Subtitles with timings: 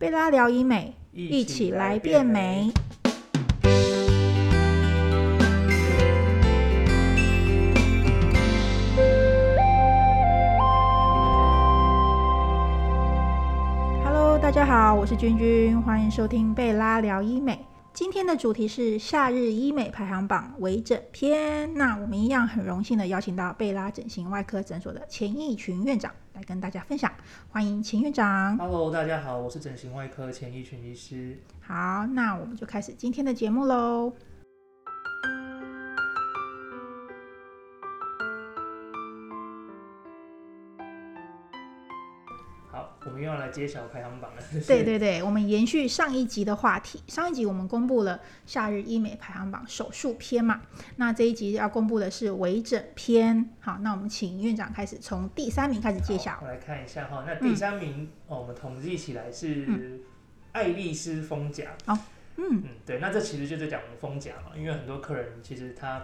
[0.00, 2.72] 贝拉聊医美，一起来变美。
[14.02, 17.69] Hello，大家好，我是君君，欢迎收听贝拉聊医美。
[17.92, 21.74] 今天的主题是夏日医美排行榜微整篇。
[21.74, 27.12] 那我们一样很荣幸的邀请到贝拉整形外科诊所的钱义群院长来跟大家分享。
[27.50, 28.56] 欢迎钱院长。
[28.56, 31.38] Hello，大家好，我是整形外科钱义群医师。
[31.60, 34.12] 好，那我们就开始今天的节目喽。
[43.30, 44.42] 要来揭晓排行榜了。
[44.52, 50.60] 就 是对对对，我们延续上一集的话题，上一集我们公布了夏日医美排行榜手术篇嘛，
[50.96, 53.50] 那这一集要公布的是微整篇。
[53.60, 56.38] 好，那我们请院长开始从第三名开始揭晓。
[56.42, 60.00] 我来看一下哈，那第三名、哦，我们统计起来是嗯
[60.52, 61.64] 爱丽丝丰甲。
[61.86, 61.98] 嗯
[62.36, 66.02] 嗯，对，那这其实就是讲丰甲嘛，因为很多客人其实他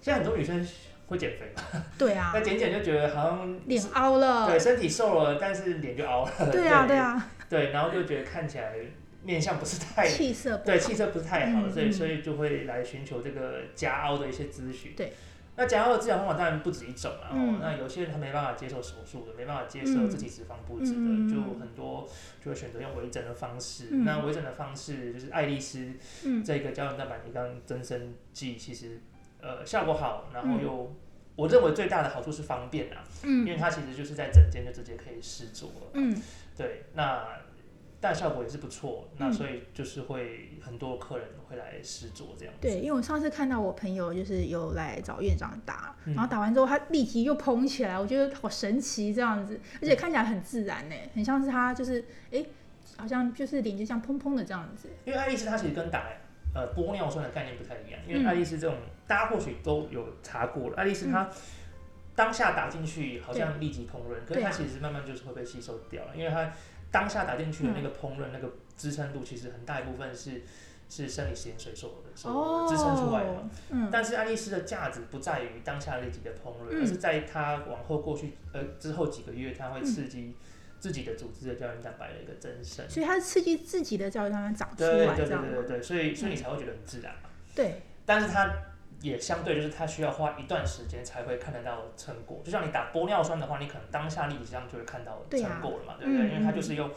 [0.00, 0.66] 现在很多女生
[1.10, 6.32] 会减肥嘛，对啊 那，减减就觉得好像脸凹了对，身体瘦了，但是脸就凹了。
[6.50, 8.72] 对啊对啊，对，然后就觉得看起来
[9.22, 10.56] 面相不是太气色。
[10.58, 14.92] 对气色不是太好，所以所以就会来寻求这个加凹的一些咨询。
[14.96, 15.12] 对，
[15.56, 17.28] 那加凹的治疗方法当然不止一种啊。
[17.32, 22.08] 嗯哦那有些人他没办法接受手术的，没办法接受嗯自己脂肪布置的，就很多
[22.42, 23.88] 就会选择用微整的方式。
[23.90, 25.92] 嗯那微整的方式就是爱丽丝
[26.24, 29.00] 嗯这个胶原蛋白胰肛增生剂，其实
[29.42, 30.96] 呃效果好，然后嗯又、
[31.36, 35.90] 我认为最大的好处是方便啊，嗯因嗯为它其实就是在整间就直接可以试做了。
[35.94, 36.16] 嗯
[36.56, 37.24] 对，那
[38.02, 42.60] 但效果也是不错，那嗯所以就是会很多客人会来试做这样子。
[42.62, 52.44] 对，因为我上次看到我朋友就是有来找院长打，嗯然后打完之后他立即又蓬起来，我觉得好神奇这样子，而且看起来很自然呢，很像是他就是哎，
[52.96, 54.88] 好像就是脸就像砰砰的这样子。
[55.04, 56.04] 因为爱丽丝它其实跟打
[56.54, 58.26] 呃玻尿酸的概念不太一样，因为嗯。
[58.26, 61.28] 爱丽丝这种、大家或许都有查过了，爱丽丝它
[62.14, 66.52] 当下打进去好像立即烹饪，可是它其实慢慢就是会被吸收掉了，因为它
[66.90, 67.82] 当下打进去的那嗯。
[67.82, 70.42] 个烹饪、那个支撑度，其实很大一部分是
[70.88, 76.82] 是生理食盐水所所哦，支撑出来的但是爱丽丝的价值不在于当下立即的烹饪，嗯。
[76.82, 80.34] 而是在它往后过去呃之后几个月，它会刺激
[80.80, 82.88] 自己的组织的胶原蛋白的一个增生。
[82.90, 87.30] 所以它是刺激自己的胶原蛋白长出来对对对对对，所以所以你才会觉得很自然嘛。
[87.54, 88.52] 对，但是它
[89.02, 92.40] 也相对就是它需要花一段时间才会看得到成果。
[92.44, 96.26] 就像你打玻尿酸的话，你可能当下立即上就会看到成果了嘛，对不对？
[96.26, 96.90] 嗯因为它就是用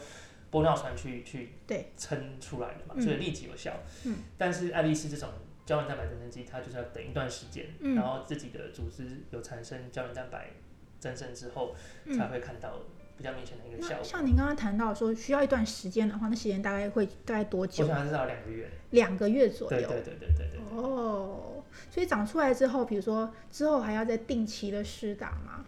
[0.50, 3.72] 玻尿酸去去对撑出来的嘛，嗯所以立即有效。
[4.04, 5.28] 嗯但是爱丽丝这种
[5.66, 10.50] 胶原蛋白增生剂，它就是要等一段时间，嗯然后自己的组织有产生胶原蛋白
[11.00, 11.74] 增生之后，
[12.04, 12.78] 嗯才会看到
[13.16, 14.04] 比较明显的一个效果。
[14.04, 17.94] 像您刚刚谈到说需要一段时间的话，那时间大概会大概多久我久？
[17.94, 18.70] 想至少两个月。
[18.90, 19.88] 两个月左右。
[19.88, 20.60] 对对对对对。
[20.76, 25.64] 哦，所以长出来之后，比如说之后还要再定期的施打吗？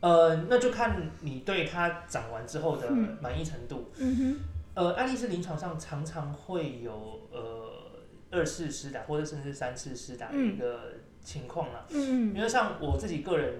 [0.00, 3.90] 呃，那就看你对它长完之后的嗯满意程度。
[3.98, 4.36] 嗯哼
[4.74, 11.84] 呃，案例是临床上常常会有呃二次施打或者甚至三次施打的一个情况啦。
[11.90, 13.54] 哼，嗯因为像我自己个人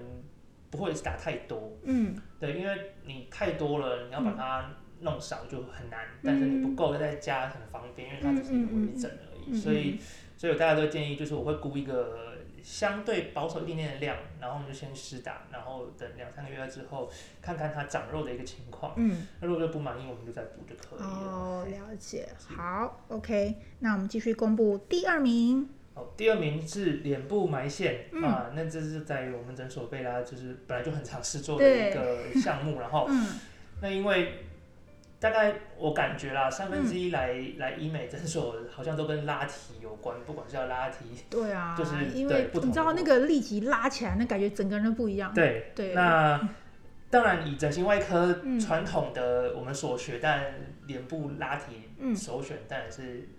[0.73, 2.15] 不会打太多，嗯。
[2.39, 9.55] 对，因为你太多了，你要把它弄少就很难，嗯但是你不够再加很方便，因为它只是一个微整而已，嗯嗯嗯。
[9.55, 9.99] 所以
[10.35, 17.09] 所以我大家都建议就是我会估一个相对保守一点点的量，然后我们就先试打，然后等两三个月之后
[17.39, 21.05] 看看它长肉的一个情况，嗯，那如果就不满意，我们就再补就可以了。
[21.05, 22.27] 哦，了解。
[22.47, 25.69] 好，OK，那我们继续公布第二名。
[25.93, 28.23] 好，第二名是脸部埋线、嗯。
[28.23, 33.27] 啊，那这是在于我们诊所贝拉就是本来就很常试做的一个项目，然后 嗯。
[33.81, 34.45] 那因为
[35.19, 45.33] 大概我感觉啦，三分之嗯一来、来医美诊所好像都跟拉提有关，不管是要拉提，对啊，就是因为对你知道那个立即拉起来，那感觉整个人都不一样。
[45.33, 45.93] 对对。
[45.93, 46.49] 那
[47.09, 48.59] 当然以整形外科嗯。
[48.59, 50.45] 传统的我们所学，但
[50.87, 52.15] 脸部拉提嗯。
[52.15, 53.29] 首选当然是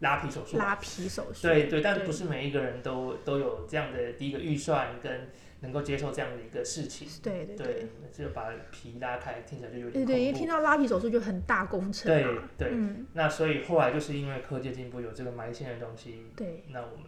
[0.00, 1.42] 拉皮手术，拉皮手术。
[1.42, 5.28] 对对，但不是每一个人都都有这样的第一个预算跟
[5.60, 7.08] 能够接受这样的一个事情。
[7.22, 7.66] 对对对。
[7.66, 10.38] 对，就把皮拉开，听起来就有对对，因为点恐怖。
[10.38, 12.42] 听到拉皮手术就很大工程对嘛。
[12.58, 17.06] 对，嗯，那所以后来就是因为科技进步，有这个埋线的东西，对，那我们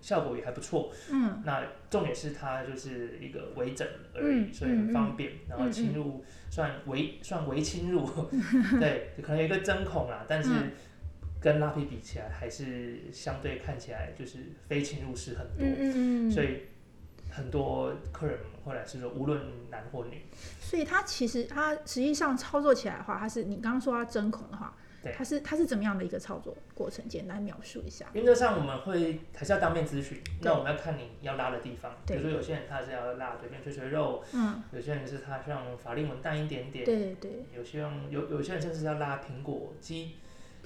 [0.00, 0.92] 效果也还不错。
[1.10, 1.42] 嗯。
[1.44, 8.08] 那重点是它就是一个微整而已，嗯所以很方便，然后侵入算微算微侵入，
[8.80, 10.70] 对，可能有一个针孔啦，但是嗯
[11.40, 14.38] 跟拉皮比起来，还是相对看起来就是
[14.68, 16.62] 非侵入式很多，嗯嗯嗯，所以
[17.30, 19.40] 很多客人会来是说，无论
[19.70, 20.22] 男或女，
[20.60, 27.06] 所以它其实它实际上操作起来的话，它是你刚刚说它针孔的话，对它是它是怎么样的一个操作过程？
[27.08, 28.06] 简单描述一下。
[28.14, 40.16] 原则上我们会还是要当面咨询，那我们要看你要拉的地方，比如说有些人他是要拉嘴边吹吹肉，嗯，有些人是他像法令纹淡一点点，对对，有些人有有些人甚至是要拉苹果肌，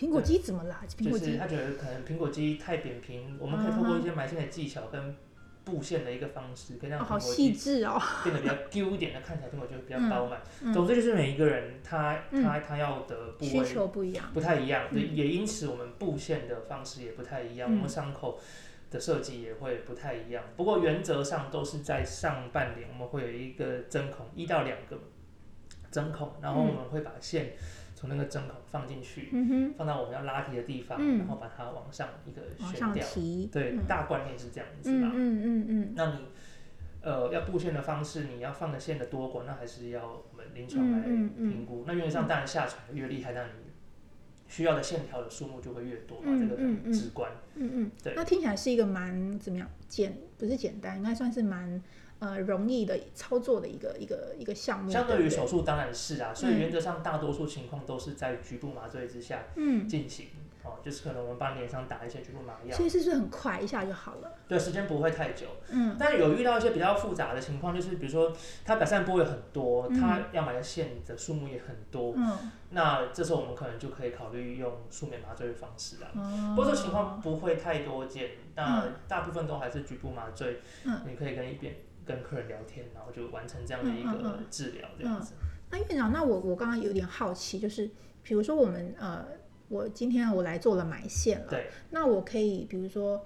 [0.00, 0.80] 苹果肌怎么拉？
[0.96, 5.14] 苹就果肌是他觉得可能苹果肌太扁平，我们可以透过一些埋线的技巧跟
[5.62, 8.00] 布线的一个方式，可以让哦，苹果好细肌致哦。
[8.24, 10.40] 变得比较 Q 一点的，看起来苹果就会比较嗯饱满。
[10.62, 14.24] 嗯总之就是每一个人他嗯他他要的部需位求不一样。
[14.32, 18.40] 不太一样，对，嗯也因此我们布线的方式也不太一样，嗯我们伤口
[18.90, 20.42] 的设计也会不太一样。
[20.56, 24.98] 不过原则上都是在上半脸，我们会有一个针孔，一到两个
[25.90, 27.52] 针孔，然后我们会把线
[28.00, 32.94] 从那个针孔放进去，嗯放到我们要拉提的地方，嗯然后把它往上一个哼，往上。
[32.94, 33.50] 提。
[33.52, 35.12] 对，嗯大观念是这样子嘛。
[35.12, 36.20] 嗯嗯嗯嗯那你
[37.02, 41.84] 呃要布线的方式，你要放的线的多寡，那还是要我们临床来评估。
[41.86, 43.50] 那原则上当然下垂越厉害，那你
[44.48, 47.30] 需要的线条的数目就会越多嘛，嗯这个很直观。
[47.54, 47.90] 嗯嗯。
[48.02, 51.82] 对那听起来是一个蛮怎么样简，不是简单，应该算是蛮
[52.20, 54.90] 呃容易的操作的一个一个一个项目。
[54.90, 60.26] 相对于手术当然是啊，所以嗯原则上大多数情况都是在局部麻醉之下嗯，进行。
[60.62, 64.30] 哦，就是可能我们把脸上打一些局部麻药所，以是不是很快一下就好了？
[64.46, 65.46] 对，时间不会太久。
[65.70, 68.30] 嗯但有遇到一些比较复杂的情况，就是比如说
[68.62, 72.36] 它改善部位很多，嗯它要买的线的数目也很多，嗯
[72.72, 76.12] 那这时候我们可能就可以考虑用舒眠麻醉的方式啊。
[76.14, 76.52] 哦。
[76.54, 80.60] 不过这情况不会太多见，那嗯大部分都还是局部麻醉。
[80.84, 81.74] 嗯你可以跟一边
[82.10, 85.34] 跟客人聊天，然后就完成这样的一个治疗，这样子。
[85.70, 87.88] 那院长，那我我刚刚有点好奇，就是
[88.22, 89.24] 比如说我们呃，
[89.68, 93.24] 我今天我来做了埋线了，对，那我可以比如说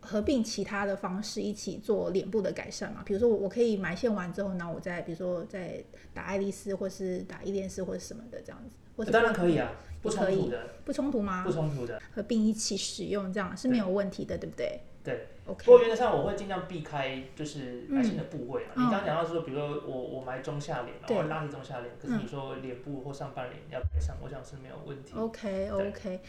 [0.00, 3.02] 合并其他的方式一起做脸部的改善嘛？
[3.06, 9.70] 比如说我我可以埋线完之后，那我再比如说再打爱丽丝或是打伊莲丝或者什么的这样子，或者当然可以啊，
[10.02, 11.52] 不冲可以突的，不冲突吗不？
[11.52, 12.02] 冲突的。
[12.12, 14.80] 合并一起使用这样是没有问题的，对不对？
[15.04, 18.72] 对，OK，不过原则上我会尽量避开就是埋线的部位啊。
[18.74, 25.14] 嗯你刚刚讲到说，比如说我我埋中下脸嘛，对我拉提中下脸，可是嗯你说脸部或上半脸要改善，我想是没有问题。
[25.16, 26.20] OK OK，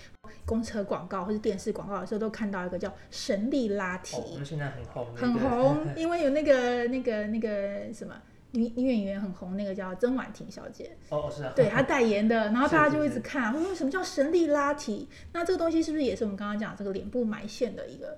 [0.45, 5.33] 公车广告或者电视广告的时候都看到一个叫神力拉提，哦，我们现在很红，很。
[5.33, 8.16] 红， 因为有那个那个那个什么
[8.51, 11.51] 女女演员很红，那个叫曾婉婷小姐，哦哦是啊。
[11.56, 15.07] 对她代言的， 然后大家就一直看，我说什么叫神力拉提？
[15.33, 18.18] 那这个东西是不是也是我们刚刚讲这个脸部埋线的一个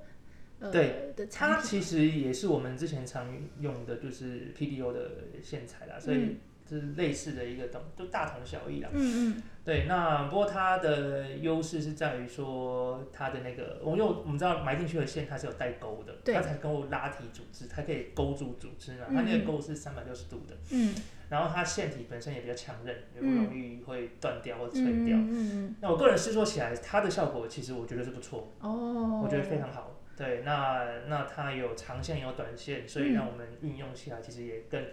[0.62, 1.58] 呃对的产品？
[1.58, 3.28] 它其实也是我们之前常
[3.60, 5.12] 用的，就是 PDO 的
[5.44, 8.90] 线材啦，所以这是类似的一个东，都大同小异啦。
[8.94, 20.96] 嗯嗯对，那不过它的优势是在于说它的那个，我们用我们知道埋进去的线它是有带钩的，对它才够拉提组织，它可以勾住组织嘛，嗯它那个钩是三百六十度的，嗯
[21.30, 25.16] 然后它线体本身也比较强韧，也不嗯容易会断掉或嗯脆掉。
[25.18, 30.01] 嗯嗯那我个人试做起来，它的效果其实我觉得是不错，嗯哦，我觉得非常好。
[30.22, 34.86] 对，那那它有长线有短线，所以让我们运用起来其实也更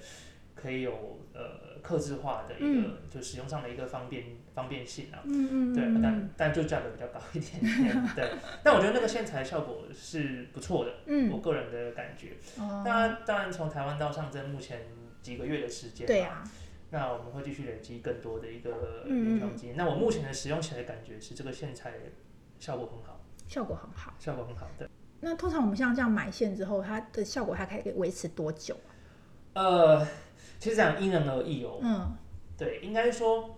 [0.55, 5.21] 可以有呃克制化的一个、就使用上的一个方便方便性啊。
[5.25, 8.31] 嗯嗯对，嗯但但就价格比较高一点点，对。
[8.65, 12.39] 但我觉得那个线材效果是不错的，嗯我个人的感觉。
[12.59, 14.81] 哦当然，当然从台湾到上证目前
[15.21, 16.43] 几个月的时间，对啊，
[16.91, 19.77] 那我们会继续累积更多的一个嗯临床经验。
[19.77, 21.93] 那我目前的使用起来的感觉是这个线材
[22.59, 24.15] 效果很好，效果很好。
[24.19, 24.89] 效果很好的。
[25.21, 28.77] 那通常我们像这样埋线之后，它的效果它可以维持多久
[29.55, 29.63] 啊？
[29.63, 30.07] 呃，
[30.59, 31.79] 其实讲因人而异哦。
[31.83, 32.17] 嗯
[32.57, 33.57] 对，应该说，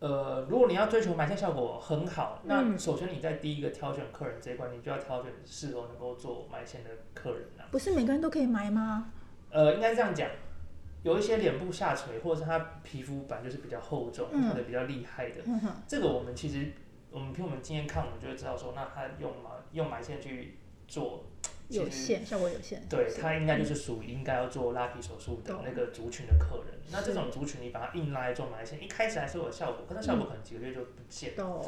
[0.00, 7.68] 呃，如果你要追求埋线效果很好，那嗯首先你在第一个挑选客人这一关，你就要挑选适合能够做埋线的客人啊。
[7.70, 9.12] 不是每个人都可以埋吗？
[9.50, 10.28] 呃，应该这样讲，
[11.02, 15.42] 有一些脸部下垂，或者是他皮肤本来就是比较厚重，嗯或者比较厉害的，
[15.86, 16.72] 这个我们其实
[17.10, 20.56] 我们凭我们经验看，我们就会知道说，那他用埋用埋线去
[20.92, 21.24] 做，
[21.70, 22.82] 有限，效果有限。
[22.90, 26.78] 对他应该就是属于应该要做拉皮手术的那个族群的客人。
[26.90, 31.34] 那这种族群你把它硬拉来做埋线，一开始还是有效果，可是效果可能几个月就不见。
[31.34, 31.64] 懂。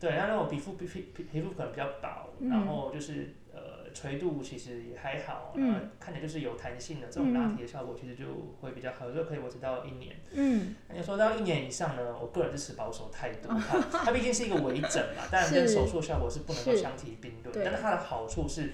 [0.00, 3.41] 对，那那种皮肤皮皮皮皮肤可能比较薄，嗯然后就是呃
[3.92, 8.24] 垂度其实也还好，嗯然后看起来就是有弹性的，这种拉提的效果其实就
[8.60, 10.16] 会比较好，有时候可以维持到一年。
[10.32, 18.72] 嗯，那你说到一年以上呢，我个人是持保守态度，它它毕竟是一个微整嘛，当然跟手术效果是不能够相提并论，对但是它的好处是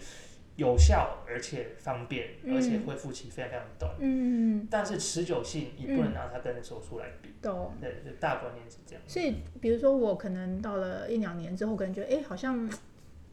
[0.57, 3.93] 有效而且方便，嗯而且恢复期非常非常短。
[4.01, 7.73] 嗯，但是持久性你不能拿它跟手术来比，懂。
[7.81, 9.03] 对，就大观念是这样。
[9.07, 12.69] 所以，比如说我可能到了一两年之后，可能觉得，哎，好像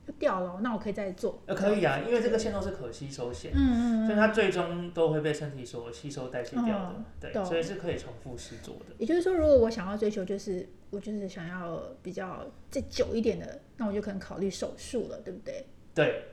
[0.05, 1.41] 就掉了，那我可以再做。
[1.47, 4.07] 呃，可以啊，因为这个线都是可吸收线，嗯嗯嗯。
[4.07, 8.85] 所以它最终都会被身体所吸收代谢掉的，嗯对，所以是可以重复试做的。
[8.99, 15.65] 也就是说，如果我想要追求，就是我就是想要比较再久一点的，那我就可能考虑手术了，对不对？
[15.95, 16.23] 对，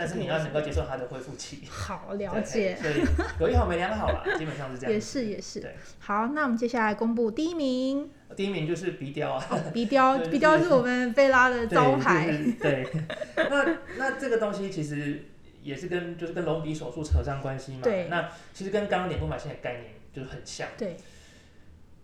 [0.00, 1.58] 但是你要能够接受它的恢复期。
[1.68, 2.74] 好，了解。
[2.80, 3.04] 所以
[3.38, 4.92] 有一好没两好啦，基本上是这样。
[4.94, 5.76] 也是也是对。
[5.98, 12.34] 好，那我们接下来公布第一名，第一名就是鼻雕啊，鼻雕，鼻雕 是我们贝拉的招牌。
[12.58, 12.88] 对。
[13.36, 15.26] 那那这个东西其实
[15.62, 17.80] 也是跟就是跟隆鼻手术扯上关系嘛。
[17.82, 20.66] 对那其实跟刚刚脸部埋线的概念就是很像。
[20.78, 20.96] 对。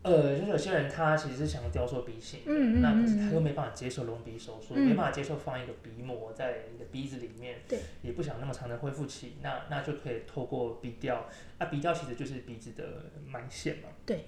[0.06, 11.26] 呃，就是有些人他其实是想要雕塑鼻型的，嗯嗯那可是嗯他又没办法接受隆鼻手术，嗯没办法接受放一个鼻膜在你的鼻子里面，对，也不想那么长的恢复期，那那就可以透过鼻雕，
[11.58, 12.84] 那鼻雕其实就是鼻子的
[13.26, 14.26] 埋线嘛，对，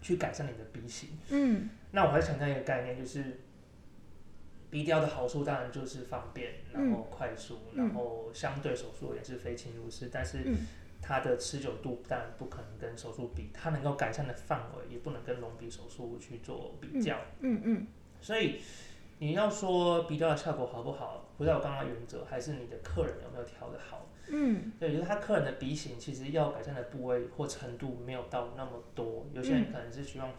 [0.00, 1.10] 去改善你的鼻型。
[1.28, 1.68] 嗯。
[1.92, 3.40] 那我还强调一个概念，就是
[4.70, 7.78] 鼻雕的好处当然就是方便，然后快速，嗯。
[7.78, 10.56] 然后相对手术也是非侵入式，但是嗯
[11.02, 17.86] 它的持久度当然不可能跟手术比，它能够改善的范围也不能跟隆鼻手术去做比较，嗯嗯
[18.20, 18.60] 所以
[19.18, 24.06] 你要说鼻雕的效果好不好，回到我刚刚原则，还是你的客人有没有调的好。
[24.28, 24.72] 嗯。
[24.78, 30.30] 对，就是他客人的鼻型其实要改善的部位或程度没有到那么多，有些人可能是希望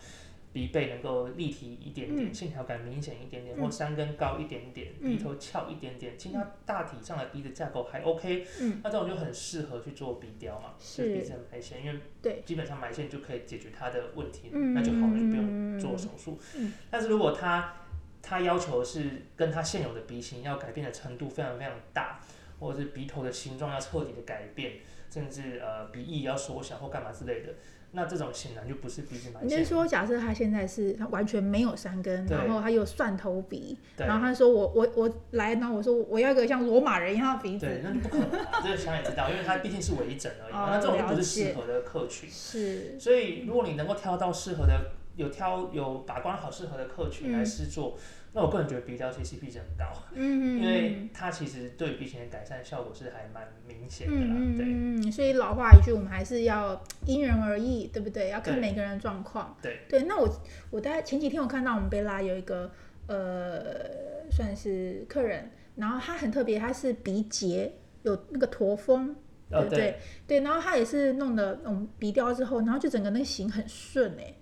[0.53, 2.33] 鼻背能够立体一点点，嗯。
[2.33, 3.63] 线条感明显一点点，嗯。
[3.63, 5.15] 或山根高一点点，嗯。
[5.15, 11.03] 鼻头翘一点点，其实它大体上的鼻子架构还 OK，嗯，那这种就很适合去做鼻雕嘛，是。
[11.03, 14.73] 就是鼻子的埋线，因为对，基本上埋线就可以解决它的问题，嗯。
[14.73, 16.39] 那就好了，就不嗯用做手术。
[16.55, 16.73] 嗯。
[16.89, 17.73] 但是如果他
[18.21, 22.19] 他要求是跟他现有的鼻型要改变的程度非常非常大，
[22.59, 24.73] 或者是鼻头的形状要彻底的改变，
[25.09, 27.53] 甚至呃鼻翼要缩小或干嘛之类的，
[27.93, 29.49] 那这种显然就不是鼻子埋线。
[29.49, 42.29] 你是说，假设他现在是他完全没有山根，然后他有蒜头鼻，然后他说我我我来，然后我说我要一个像罗马人一样的鼻子，对，那就不可能啊，这个想也知道，因为他毕竟是微整而已，哦那这种就不是适合的客群。
[42.29, 47.45] 是，所以如果你能够挑到适合的，有挑有把关好适合的客群来嗯。
[47.45, 47.97] 试做，
[48.33, 49.85] 那我个人觉得鼻雕其实 CP 值很高。
[50.13, 58.29] 嗯，因为它其实对鼻型的改善效果是还蛮明显的啦，嗯对嗯嗯，所以老话一句，我们还是要因人而异，对不对？
[58.29, 59.57] 要看每个人的状况。
[59.61, 60.29] 对对，那我
[60.69, 62.71] 我大概前几天我看到我们贝拉有一个
[63.07, 67.73] 呃，算是客人，然后他很特别，他是鼻结
[68.03, 69.13] 有那个驼峰，
[69.49, 69.99] 对对？
[70.25, 74.33] 对，然后他也是弄的那种鼻雕之后，然后就整个那个型很顺哎。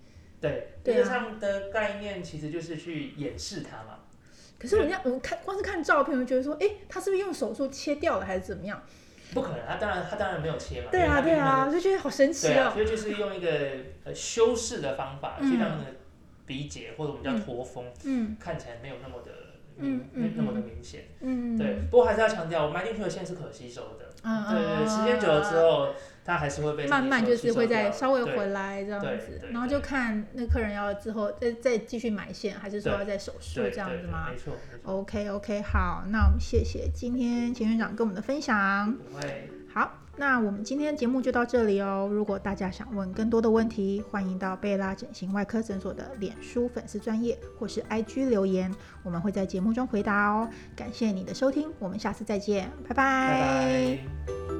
[0.42, 0.98] 对，对啊。
[0.98, 4.00] 原则上的概念其实就是去掩饰它嘛，
[4.58, 8.82] 可是人家我看光是看照片，我就觉得说，哎，他是不是用手术切掉了还是怎么样？
[9.34, 12.74] 不可能，他当然他当然没有切嘛，对啊，对啊，我就觉得好神奇对啊，哦。
[12.74, 13.50] 所以就是用一个
[14.04, 15.52] 呃修饰的方法嗯。
[15.52, 15.98] 去让那个
[16.46, 18.36] 鼻结或者我们叫驼峰嗯。
[18.40, 19.32] 看起来没有那么的
[19.80, 25.90] 嗯明嗯那么的明显，嗯，对，不过还是要强调，埋进去的线是可吸收的，嗯，嗯对对时间久了之后，
[26.26, 34.28] 它还是会被慢慢就是会再稍微回来这样子，对然后就看那客人要之后再再继续埋线，还是说要再手术这样子吗？
[34.30, 38.94] 没错没错，？OK OK，好，那我们谢谢今天钱院长跟我们的分享。
[38.94, 39.50] 不会。
[39.74, 42.10] 好，那我们今天节目就到这里哦。
[42.12, 48.70] 如果大家想问更多的问题，欢迎到贝拉整形外科诊所的脸书粉丝专业或是 IG 留言，
[49.02, 50.50] 我们会在节目中回答哦。
[50.76, 54.59] 感谢你的收听，我们下次再见，拜拜拜。